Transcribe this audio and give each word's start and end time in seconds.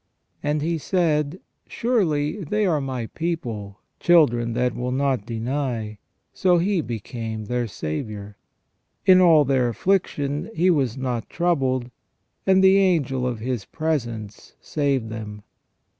"And 0.43 0.63
He 0.63 0.79
said: 0.79 1.39
Surely 1.67 2.43
they 2.43 2.65
are 2.65 2.81
My 2.81 3.05
people, 3.05 3.77
children 3.99 4.53
that 4.53 4.73
will 4.73 4.91
not 4.91 5.27
deny; 5.27 5.99
so 6.33 6.57
He 6.57 6.81
became 6.81 7.45
their 7.45 7.67
Saviour. 7.67 8.35
In 9.05 9.21
all 9.21 9.45
their 9.45 9.69
affliction 9.69 10.49
He 10.55 10.71
was 10.71 10.97
not 10.97 11.29
troubled, 11.29 11.91
and 12.47 12.63
the 12.63 12.79
angel 12.79 13.27
of 13.27 13.37
His 13.41 13.65
presence 13.65 14.55
saved 14.59 15.09
them. 15.09 15.43